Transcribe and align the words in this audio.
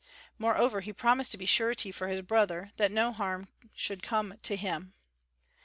Moreover, 0.39 0.81
he 0.81 0.91
promised 0.91 1.29
to 1.29 1.37
be 1.37 1.45
surety 1.45 1.91
for 1.91 2.07
his 2.07 2.23
brother, 2.23 2.71
that 2.77 2.91
no 2.91 3.11
harm 3.11 3.49
should 3.75 4.01
come 4.01 4.33
to 4.41 4.55
him. 4.55 4.95